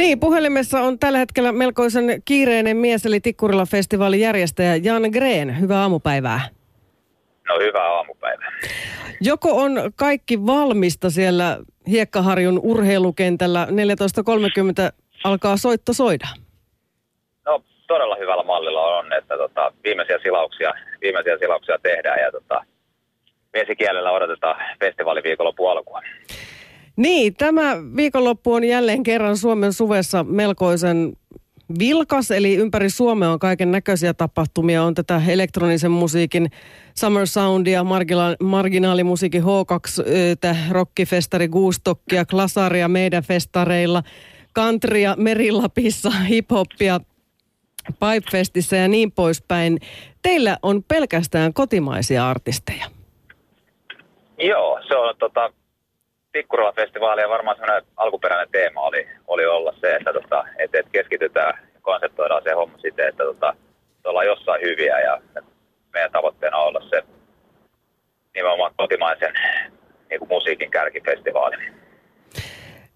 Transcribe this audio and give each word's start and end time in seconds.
Niin, 0.00 0.20
puhelimessa 0.20 0.80
on 0.80 0.98
tällä 0.98 1.18
hetkellä 1.18 1.52
melkoisen 1.52 2.22
kiireinen 2.24 2.76
mies, 2.76 3.06
eli 3.06 3.20
Tikkurila-festivaalin 3.20 4.20
järjestäjä 4.20 4.76
Jan 4.76 5.02
Green. 5.12 5.60
Hyvää 5.60 5.80
aamupäivää. 5.80 6.40
No 7.48 7.58
hyvää 7.58 7.94
aamupäivää. 7.94 8.52
Joko 9.20 9.56
on 9.56 9.72
kaikki 9.96 10.46
valmista 10.46 11.10
siellä 11.10 11.58
Hiekkaharjun 11.90 12.60
urheilukentällä 12.62 13.66
14.30 13.70 13.72
alkaa 15.24 15.56
soitto 15.56 15.92
soida? 15.92 16.26
No 17.46 17.62
todella 17.86 18.16
hyvällä 18.16 18.42
mallilla 18.42 18.98
on, 18.98 19.12
että 19.12 19.36
tota, 19.36 19.72
viimeisiä, 19.84 20.18
silauksia, 20.22 20.74
viimeisiä 21.00 21.38
silauksia 21.38 21.78
tehdään 21.82 22.20
ja 22.20 22.32
tota, 22.32 22.64
vesikielellä 23.52 24.10
odotetaan 24.10 24.56
festivaaliviikonloppu 24.80 25.66
alkua. 25.66 26.00
Niin, 27.00 27.34
tämä 27.34 27.76
viikonloppu 27.96 28.52
on 28.52 28.64
jälleen 28.64 29.02
kerran 29.02 29.36
Suomen 29.36 29.72
suvessa 29.72 30.24
melkoisen 30.24 31.12
vilkas, 31.78 32.30
eli 32.30 32.54
ympäri 32.54 32.90
Suomea 32.90 33.30
on 33.30 33.38
kaiken 33.38 33.70
näköisiä 33.70 34.14
tapahtumia. 34.14 34.82
On 34.82 34.94
tätä 34.94 35.22
elektronisen 35.28 35.90
musiikin 35.90 36.50
Summer 36.94 37.26
Soundia, 37.26 37.84
margina- 37.84 38.36
marginaalimusiikin 38.40 39.42
H2, 39.42 39.46
rockifestari 40.70 41.48
Guustokkia, 41.48 42.24
Klasaria 42.24 42.88
meidän 42.88 43.22
festareilla, 43.22 44.02
Kantria 44.52 45.14
Merilapissa, 45.18 46.10
hiphoppia 46.10 47.00
Pipefestissä 47.86 48.76
ja 48.76 48.88
niin 48.88 49.12
poispäin. 49.12 49.78
Teillä 50.22 50.58
on 50.62 50.82
pelkästään 50.88 51.52
kotimaisia 51.54 52.28
artisteja. 52.28 52.86
Joo, 54.38 54.80
se 54.88 54.96
on 54.96 55.14
tota, 55.18 55.52
Tikkurila-festivaali 56.32 57.20
ja 57.20 57.28
varmaan 57.28 57.56
sellainen 57.56 57.90
alkuperäinen 57.96 58.50
teema 58.52 58.80
oli, 58.80 59.08
oli 59.26 59.46
olla 59.46 59.74
se, 59.80 59.96
että, 59.96 60.12
tota, 60.12 60.44
että, 60.58 60.78
että 60.78 60.90
keskitytään 60.92 61.58
ja 61.74 61.80
konseptoidaan 61.82 62.42
se 62.42 62.52
homma 62.52 62.78
siten, 62.78 63.08
että 63.08 63.24
tota, 63.24 63.56
ollaan 64.04 64.26
jossain 64.26 64.62
hyviä 64.62 65.00
ja 65.00 65.20
meidän 65.92 66.12
tavoitteena 66.12 66.56
on 66.56 66.68
olla 66.68 66.80
se 66.90 67.02
nimenomaan 68.34 68.72
kotimaisen 68.76 69.34
niin 70.10 70.18
kuin 70.18 70.28
musiikin 70.28 70.70
kärkifestivaali. 70.70 71.56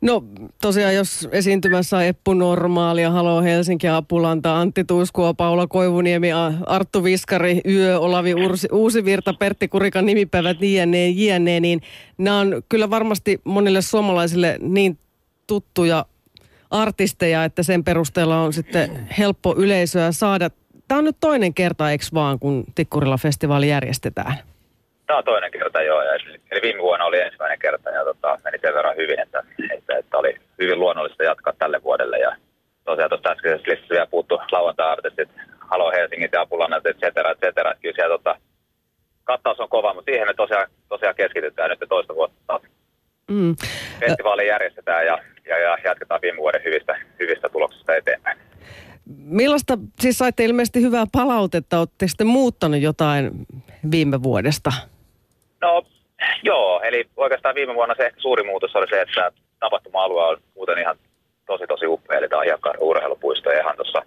No 0.05 0.22
tosiaan, 0.60 0.94
jos 0.94 1.28
esiintymässä 1.33 1.97
on 1.97 2.05
Eppu 2.05 2.34
Normaalia, 2.34 3.10
Halo 3.10 3.42
Helsinki, 3.42 3.88
Apulanta, 3.88 4.56
Antti 4.60 4.84
Tuiskua, 4.84 5.34
Paula 5.34 5.66
Koivuniemi, 5.66 6.28
Arttu 6.66 7.05
Viskari, 7.05 7.60
Yö, 7.69 7.98
Olavi 7.98 8.34
Ursi, 8.34 8.69
Uusivirta, 8.72 9.34
Pertti 9.38 9.69
Kurikan 9.69 10.06
nimipäivät, 10.06 10.56
jne, 10.60 11.08
jne, 11.08 11.60
niin 11.60 11.80
nämä 12.19 12.38
on 12.38 12.62
kyllä 12.69 12.91
varmasti 12.91 13.41
monille 13.44 13.82
suomalaisille 13.82 14.56
niin 14.60 14.98
tuttuja 15.47 16.05
artisteja, 16.70 17.44
että 17.44 17.62
sen 17.62 17.84
perusteella 17.84 18.41
on 18.41 18.52
sitten 18.52 19.08
helppo 19.19 19.55
yleisöä 19.58 20.12
saada. 20.12 20.50
Tämä 20.88 20.98
on 20.98 21.05
nyt 21.05 21.16
toinen 21.20 21.55
kerta, 21.55 21.91
eikö 21.91 22.05
vaan, 22.14 22.38
kun 22.38 22.64
Tikkurilla-festivaali 22.75 23.69
järjestetään? 23.69 24.34
Tämä 25.06 25.19
on 25.19 25.25
toinen 25.25 25.50
kerta, 25.50 25.82
joo. 25.82 26.02
Eli 26.50 26.62
viime 26.62 26.82
vuonna 26.82 27.05
oli 27.05 27.20
ensimmäinen 27.20 27.58
kerta 27.58 27.91
ja 27.91 28.05
tota, 28.05 28.38
meni 28.44 28.58
sen 28.58 28.75
verran 28.75 28.97
hyvin, 28.97 29.20
että, 29.20 29.42
että, 29.77 29.97
että, 29.98 30.19
oli 30.19 30.34
hyvin 30.58 30.80
luonnollista 30.80 31.25
jatkaa 31.25 31.52
tälle 31.58 31.82
vuodelle. 31.82 32.19
Ja 32.19 32.36
listassa 33.45 33.91
vielä 33.91 34.06
puuttu 34.06 34.41
lauantai-artistit, 34.53 35.28
Halo 35.59 35.91
Helsingin 35.91 36.28
ja 36.33 36.41
Apulannat, 36.41 36.87
et 36.87 36.98
cetera, 36.98 37.31
et 37.31 37.41
cetera. 37.41 37.75
Kyllä 37.83 37.95
siellä 37.95 38.19
tota, 38.19 38.37
kattaus 39.25 39.61
on 39.61 39.69
kova, 39.69 39.95
mutta 39.95 40.11
siihen 40.11 40.28
me 40.28 40.34
tosiaan, 40.34 40.67
tosiaan 40.89 41.14
keskitytään 41.14 41.70
nyt 41.70 41.89
toista 41.89 42.15
vuotta 42.15 42.41
taas. 42.47 42.62
Mm. 43.31 43.56
Festivaali 44.00 44.47
järjestetään 44.47 45.06
ja, 45.06 45.19
ja, 45.47 45.59
ja, 45.59 45.78
jatketaan 45.84 46.20
viime 46.22 46.39
vuoden 46.39 46.65
hyvistä, 46.65 46.97
hyvistä 47.20 47.48
tuloksista 47.48 47.95
eteenpäin. 47.95 48.39
Millaista, 49.17 49.78
siis 50.00 50.19
saitte 50.19 50.45
ilmeisesti 50.45 50.83
hyvää 50.83 51.05
palautetta, 51.12 51.78
olette 51.78 52.09
sitten 52.09 52.27
muuttanut 52.27 52.81
jotain 52.81 53.31
viime 53.91 54.22
vuodesta? 54.22 54.71
No 55.60 55.83
joo, 56.43 56.81
eli 56.81 57.09
oikeastaan 57.16 57.54
viime 57.54 57.75
vuonna 57.75 57.94
se 57.94 58.10
suuri 58.16 58.43
muutos 58.43 58.77
oli 58.77 58.88
se, 58.88 59.00
että 59.00 59.33
tapahtuma-alue 59.60 60.22
on 60.22 60.37
muuten 60.54 60.78
ihan 60.78 60.97
tosi 61.47 61.66
tosi 61.66 61.87
upea, 61.87 62.19
eli 62.19 62.28
tämä 62.28 62.43
on 62.66 62.75
urheilupuisto 62.81 63.50
ja 63.50 63.60
ihan 63.60 63.77
tuossa 63.77 64.03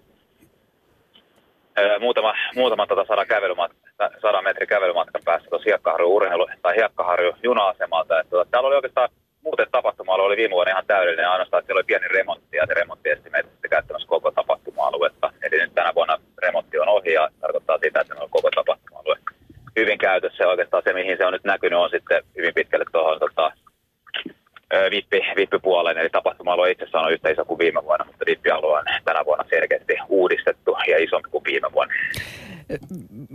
muutama, 2.00 2.34
muutama 2.56 2.88
tota 2.88 3.06
sadan, 3.08 3.28
kävelymat- 3.28 4.20
sadan 4.22 4.44
metrin 4.44 4.68
kävelymatkan 4.68 5.22
päässä 5.25 5.50
tuossa 5.50 5.70
Hiekkaharju 5.70 6.16
urheilu 6.16 6.47
tai 6.62 6.76
Hiekkaharju 6.76 7.34
juna-asemalta. 7.44 8.20
Että, 8.20 8.30
tota, 8.30 8.52
täällä 8.52 8.68
oli 8.68 8.76
oikeastaan 8.76 9.09
muuten 9.44 9.68
tapahtuma 9.72 10.14
oli 10.14 10.38
viime 10.38 10.52
vuonna 10.52 10.72
ihan 10.72 10.86
täydellinen, 10.88 11.30
ainoastaan 11.30 11.59
että 11.59 11.68
siellä 11.68 11.80
oli 11.80 11.88
pieni 11.88 12.08
remontti 12.08 12.58
ja 12.58 12.66
se 12.68 12.74
remontti 12.74 13.09
esti 13.09 13.30
meitä 13.30 13.50
sitten 13.50 13.70
käyttämässä 13.70 14.08
koko 14.08 14.31
tapahtuma-aluetta. 14.31 15.34
Eli 15.44 15.62
nyt 15.62 15.76
tänä 15.76 15.96
vuonna 15.96 16.18
remontti 16.42 16.80
on 16.80 16.90
ohi 16.90 17.14
ja 17.14 17.30
tarkoittaa 17.42 17.78
sitä, 17.78 18.00
että 18.02 18.16
on 18.20 18.30
koko 18.30 18.50
tapahtuma-alue 18.56 19.18
hyvin 19.76 19.97
käytössä. 19.97 20.47
Oikeastaan 20.47 20.84
se, 20.84 20.94
mihin 20.94 21.18
se 21.18 21.26
on 21.26 21.34
nyt 21.34 21.44
näkynyt, 21.44 21.80
on 21.80 21.90
sitten 21.90 22.24
hyvin 22.38 22.53
pitkälle 22.53 22.86
tuohon 22.92 23.20
tota, 23.20 23.52
vippi, 24.92 25.22
vippipuoleen, 25.36 25.98
eli 25.98 26.10
tapahtuma-alue 26.10 26.72
itsessään 26.72 27.06
on 27.06 27.14
yhtä 27.14 27.30
iso 27.30 27.46
kuin 27.46 27.60
viime 27.60 27.84
vuonna, 27.84 28.06
mutta 28.06 28.26
vippialue 28.26 28.80
on 28.80 28.86
tänä 29.06 29.26
vuonna 29.26 29.46
selkeästi 29.50 29.94
uudistettu 30.10 30.76
ja 30.88 31.04
isompi 31.04 31.30
kuin 31.30 31.44
viime 31.44 31.68
vuonna. 31.74 31.94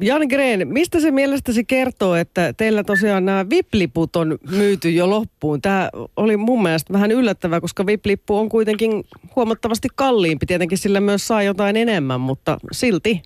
Jan 0.00 0.22
Green, 0.28 0.68
mistä 0.68 1.00
se 1.00 1.10
mielestäsi 1.10 1.64
kertoo, 1.64 2.14
että 2.14 2.52
teillä 2.56 2.84
tosiaan 2.84 3.24
nämä 3.24 3.46
VIP-liput 3.50 4.16
on 4.16 4.38
myyty 4.50 4.90
jo 4.90 5.10
loppuun? 5.10 5.62
Tämä 5.62 5.90
oli 6.16 6.36
mun 6.36 6.62
mielestä 6.62 6.92
vähän 6.92 7.10
yllättävää, 7.10 7.60
koska 7.60 7.86
VIP-lippu 7.86 8.38
on 8.38 8.48
kuitenkin 8.48 9.04
huomattavasti 9.36 9.88
kalliimpi. 9.94 10.46
Tietenkin 10.46 10.78
sillä 10.78 11.00
myös 11.00 11.28
saa 11.28 11.42
jotain 11.42 11.76
enemmän, 11.76 12.20
mutta 12.20 12.58
silti. 12.72 13.22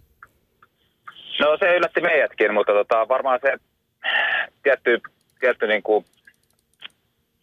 No 1.40 1.56
se 1.58 1.76
yllätti 1.76 2.00
meidätkin, 2.00 2.54
mutta 2.54 2.72
tota, 2.72 3.08
varmaan 3.08 3.38
se 3.42 3.52
tietty, 4.62 5.00
tietty 5.40 5.66
niin 5.66 5.82
kuin, 5.82 6.04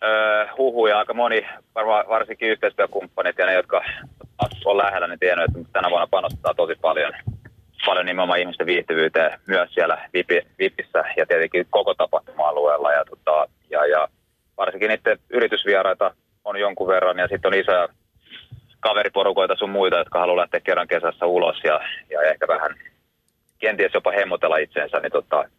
öö, 0.03 0.47
huhu 0.57 0.87
ja 0.87 0.97
aika 0.99 1.13
moni, 1.13 1.45
varmaan 1.75 2.05
varsinkin 2.09 2.49
yhteistyökumppanit 2.49 3.37
ja 3.37 3.45
ne, 3.45 3.53
jotka 3.53 3.83
on 4.65 4.77
lähellä, 4.77 5.07
niin 5.07 5.19
tiennyt, 5.19 5.45
että 5.45 5.71
tänä 5.73 5.89
vuonna 5.89 6.07
panostetaan 6.07 6.55
tosi 6.55 6.75
paljon, 6.81 7.13
paljon 7.85 8.05
nimenomaan 8.05 8.39
ihmisten 8.39 8.67
viihtyvyyteen 8.67 9.39
myös 9.47 9.73
siellä 9.73 10.09
VIPi, 10.13 10.41
VIPissä 10.59 11.03
ja 11.17 11.25
tietenkin 11.25 11.67
koko 11.69 11.93
tapahtuma-alueella. 11.93 12.91
Ja, 12.91 13.05
tota, 13.05 13.47
ja, 13.69 13.85
ja 13.85 14.07
varsinkin 14.57 14.89
niiden 14.89 15.17
yritysvieraita 15.29 16.15
on 16.45 16.59
jonkun 16.59 16.87
verran 16.87 17.17
ja 17.17 17.27
sitten 17.27 17.53
on 17.53 17.59
isoja 17.59 17.87
kaveriporukoita 18.79 19.55
sun 19.55 19.69
muita, 19.69 19.97
jotka 19.97 20.19
haluaa 20.19 20.37
lähteä 20.37 20.59
kerran 20.59 20.87
kesässä 20.87 21.25
ulos 21.25 21.57
ja, 21.63 21.79
ja 22.09 22.21
ehkä 22.21 22.47
vähän 22.47 22.75
kenties 23.59 23.93
jopa 23.93 24.11
hemmotella 24.11 24.57
itseensä, 24.57 24.99
niin 24.99 25.11
tota, 25.11 25.49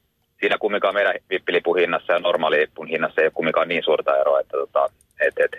siinä 0.44 0.58
kumminkaan 0.58 0.94
meidän 0.94 1.14
vippilipun 1.30 1.78
hinnassa 1.78 2.12
ja 2.12 2.18
normaalilipun 2.18 2.86
hinnassa 2.86 3.20
ei 3.20 3.26
ole 3.26 3.32
kumminkaan 3.34 3.68
niin 3.68 3.84
suurta 3.84 4.16
eroa, 4.16 4.40
että 4.40 4.56
tota, 4.56 4.90
et, 5.20 5.34
et, 5.38 5.50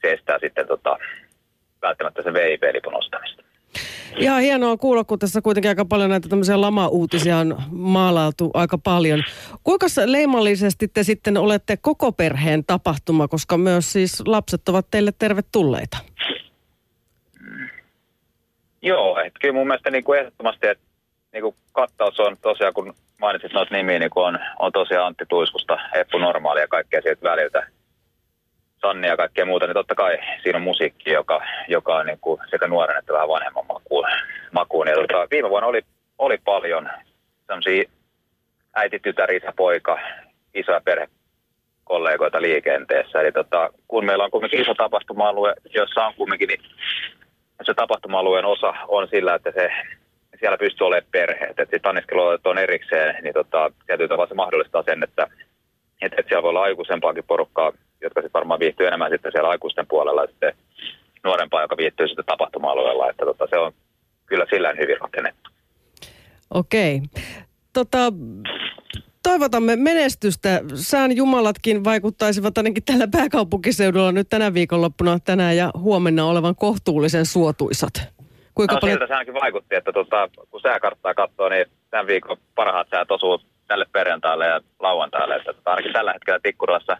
se 0.00 0.12
estää 0.12 0.38
sitten 0.38 0.66
tota, 0.66 0.98
välttämättä 1.82 2.22
sen 2.22 2.34
VIP-lipun 2.34 2.96
ostamista. 2.96 3.42
Ihan 4.18 4.40
hienoa 4.42 4.76
kuulla, 4.76 5.04
kun 5.04 5.18
tässä 5.18 5.40
kuitenkin 5.42 5.68
aika 5.68 5.84
paljon 5.84 6.10
näitä 6.10 6.28
tämmöisiä 6.28 6.60
lama-uutisia 6.60 7.36
on 7.36 7.56
maalautu 7.70 8.50
aika 8.54 8.78
paljon. 8.78 9.22
Kuinka 9.64 9.86
leimallisesti 10.04 10.88
te 10.88 11.02
sitten 11.02 11.36
olette 11.36 11.76
koko 11.76 12.12
perheen 12.12 12.64
tapahtuma, 12.64 13.28
koska 13.28 13.58
myös 13.58 13.92
siis 13.92 14.22
lapset 14.26 14.68
ovat 14.68 14.86
teille 14.90 15.12
tervetulleita? 15.18 15.98
Joo, 18.82 19.18
että 19.18 19.38
kyllä 19.40 19.54
mun 19.54 19.66
mielestä 19.66 19.90
niin 19.90 20.04
kuin 20.04 20.18
ehdottomasti, 20.18 20.66
että 20.66 20.84
niin 21.32 21.42
kuin 21.42 21.54
kattaus 21.72 22.20
on 22.20 22.36
tosiaan, 22.42 22.74
kun 22.74 22.94
mainitsit 23.26 23.52
noita 23.52 23.74
nimiä, 23.74 23.98
niin 23.98 24.10
on, 24.14 24.38
on 24.58 24.72
tosiaan 24.72 25.06
Antti 25.06 25.24
Tuiskusta, 25.28 25.78
Eppu 25.94 26.18
Normaali 26.18 26.60
ja 26.60 26.68
kaikkea 26.68 27.02
sieltä 27.02 27.30
väliltä. 27.30 27.66
Sanni 28.80 29.08
ja 29.08 29.16
kaikkea 29.16 29.46
muuta, 29.46 29.66
niin 29.66 29.74
totta 29.74 29.94
kai 29.94 30.18
siinä 30.42 30.56
on 30.56 30.62
musiikki, 30.62 31.10
joka, 31.10 31.42
joka 31.68 31.96
on 31.96 32.06
niin 32.06 32.18
kuin 32.20 32.40
sekä 32.50 32.66
nuoren 32.68 32.98
että 32.98 33.12
vähän 33.12 33.28
vanhemman 33.28 33.66
makuun. 33.66 34.08
makuun. 34.52 34.88
Ja 34.88 34.94
tota, 34.94 35.28
viime 35.30 35.50
vuonna 35.50 35.68
oli, 35.68 35.82
oli 36.18 36.38
paljon 36.44 36.88
sellaisia 37.46 37.90
äiti, 38.74 38.98
tytär, 38.98 39.32
isä, 39.32 39.52
poika, 39.56 39.98
isoja 40.54 40.80
perhekollegoita 40.80 42.42
liikenteessä. 42.42 43.20
Eli 43.20 43.32
tota, 43.32 43.70
kun 43.88 44.04
meillä 44.04 44.24
on 44.24 44.30
kuitenkin 44.30 44.60
iso 44.60 44.74
tapahtuma-alue, 44.74 45.54
jossa 45.74 46.06
on 46.06 46.14
kuitenkin, 46.14 46.48
niin 46.48 46.60
se 47.62 47.74
tapahtuma-alueen 47.74 48.44
osa 48.44 48.74
on 48.88 49.08
sillä, 49.08 49.34
että 49.34 49.52
se 49.54 49.70
siellä 50.40 50.58
pystyy 50.58 50.86
olemaan 50.86 51.10
perheet. 51.10 51.58
Että 51.58 51.88
anniskelualueet 51.88 52.46
on 52.46 52.58
erikseen, 52.58 53.24
niin 53.24 53.34
tota, 53.34 53.72
tietyllä 53.86 54.08
tavalla 54.08 54.28
se 54.28 54.34
mahdollistaa 54.34 54.82
sen, 54.82 55.02
että, 55.02 55.22
että, 56.02 56.16
että 56.18 56.28
siellä 56.28 56.42
voi 56.42 56.48
olla 56.48 56.62
aikuisempaakin 56.62 57.24
porukkaa, 57.24 57.72
jotka 58.00 58.20
sitten 58.20 58.38
varmaan 58.38 58.60
viihtyy 58.60 58.86
enemmän 58.86 59.10
sitten 59.10 59.32
siellä 59.32 59.48
aikuisten 59.48 59.86
puolella 59.86 60.20
ja 60.20 60.26
sitten 60.26 60.52
nuorempaa, 61.24 61.62
joka 61.62 61.76
viihtyy 61.76 62.08
sitten 62.08 62.24
tapahtuma-alueella. 62.24 63.10
Että 63.10 63.24
tota, 63.24 63.46
se 63.50 63.58
on 63.58 63.72
kyllä 64.26 64.46
sillä 64.50 64.74
hyvin 64.78 65.00
rakennettu. 65.00 65.50
Okei. 66.54 67.00
Tota, 67.72 68.12
toivotamme 69.22 69.76
menestystä. 69.76 70.60
Sään 70.74 71.16
jumalatkin 71.16 71.84
vaikuttaisivat 71.84 72.58
ainakin 72.58 72.84
tällä 72.84 73.08
pääkaupunkiseudulla 73.08 74.12
nyt 74.12 74.28
tänä 74.28 74.54
viikonloppuna 74.54 75.18
tänään 75.18 75.56
ja 75.56 75.70
huomenna 75.78 76.24
olevan 76.24 76.56
kohtuullisen 76.56 77.26
suotuisat. 77.26 78.15
Kuinka 78.56 78.74
no, 78.74 78.80
paljon... 78.80 78.94
siltä 78.94 79.06
se 79.06 79.14
ainakin 79.14 79.34
vaikutti, 79.34 79.74
että 79.74 79.92
tota, 79.92 80.28
kun 80.50 80.60
sääkarttaa 80.60 81.14
katsoo, 81.14 81.48
niin 81.48 81.66
tämän 81.90 82.06
viikon 82.06 82.36
parhaat 82.54 82.88
säät 82.90 83.10
osuu 83.10 83.40
tälle 83.68 83.86
perjantaille 83.92 84.46
ja 84.46 84.60
lauantaille. 84.78 85.36
Että 85.36 85.52
tota, 85.52 85.70
ainakin 85.70 85.92
tällä 85.92 86.12
hetkellä 86.12 86.40
Tikkurassa 86.42 86.96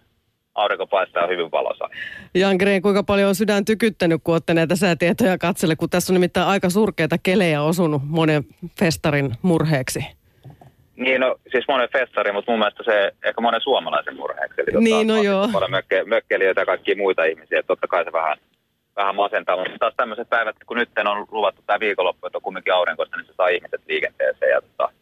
aurinko 0.55 0.87
paistaa 0.87 1.27
hyvin 1.27 1.51
valossa. 1.51 1.89
Jan 2.35 2.57
Green, 2.57 2.83
kuinka 2.83 3.03
paljon 3.03 3.29
on 3.29 3.35
sydän 3.35 3.65
tykyttänyt, 3.65 4.21
kun 4.25 4.35
olette 4.35 4.55
näitä 4.55 4.77
säätietoja 4.77 5.39
katselle, 5.39 5.77
kun 5.77 5.91
tässä 5.91 6.13
on 6.13 6.15
nimittäin 6.15 6.47
aika 6.47 6.71
surkeita 6.71 7.17
kelejä 7.23 7.63
osunut 7.63 8.03
monen 8.05 8.45
festarin 8.79 9.33
murheeksi? 9.43 10.07
Niin, 10.97 11.21
no 11.21 11.37
siis 11.51 11.65
monen 11.69 11.89
festari, 11.93 12.33
mutta 12.33 12.53
mun 12.53 12.59
mielestä 12.59 12.83
se 12.85 13.13
ehkä 13.25 13.41
monen 13.41 13.61
suomalaisen 13.61 14.17
murheeksi. 14.17 14.61
Eli 14.61 14.85
niin, 14.85 15.07
no 15.07 15.23
joo. 15.23 15.49
Paljon 15.53 15.71
mökke, 15.71 16.05
mökkelijöitä 16.05 16.61
ja 16.61 16.67
kaikkia 16.67 16.97
muita 16.97 17.25
ihmisiä, 17.25 17.59
että 17.59 17.67
totta 17.67 17.87
kai 17.89 18.05
se 18.05 18.13
vähän, 18.13 18.39
vähän 18.97 19.17
masentaa. 19.17 19.57
Mutta 19.57 19.79
taas 19.79 19.95
tämmöiset 19.97 20.29
päivät, 20.29 20.57
kun 20.67 20.77
nyt 20.77 20.91
on 21.05 21.27
luvattu 21.31 21.63
tämä 21.67 21.81
viikonloppu, 21.81 22.27
että 22.27 22.39
on 22.39 22.43
kumminkin 22.43 22.75
aurinkoista, 22.75 23.17
niin 23.17 23.27
se 23.27 23.33
saa 23.37 23.49
ihmiset 23.49 23.81
liikenteeseen 23.89 24.51
ja 24.51 24.61
tota, 24.61 24.93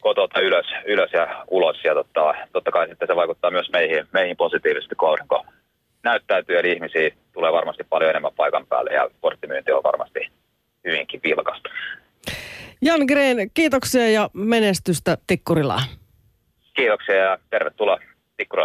kotota 0.00 0.40
ylös, 0.40 0.66
ylös 0.86 1.12
ja 1.12 1.44
ulos. 1.50 1.84
Ja 1.84 1.94
totta, 1.94 2.34
totta 2.52 2.70
kai 2.70 2.88
sitten 2.88 3.08
se 3.08 3.16
vaikuttaa 3.16 3.50
myös 3.50 3.70
meihin, 3.72 4.06
meihin 4.12 4.36
positiivisesti, 4.36 4.94
kun 4.94 5.08
aurinko 5.08 5.46
näyttäytyy, 6.02 6.58
eli 6.58 6.72
ihmisiä 6.72 7.10
tulee 7.32 7.52
varmasti 7.52 7.84
paljon 7.84 8.10
enemmän 8.10 8.32
paikan 8.36 8.66
päälle 8.66 8.90
ja 8.90 9.10
sporttimyynti 9.16 9.72
on 9.72 9.82
varmasti 9.82 10.20
hyvinkin 10.84 11.20
vilkasta. 11.24 11.68
Jan 12.82 13.00
Green, 13.08 13.50
kiitoksia 13.54 14.10
ja 14.10 14.30
menestystä 14.32 15.18
Tikkurilaan. 15.26 15.82
Kiitoksia 16.74 17.16
ja 17.16 17.38
tervetuloa 17.50 17.98